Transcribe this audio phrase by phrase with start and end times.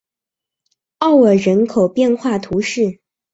[0.97, 2.99] 奥尔人口变化图示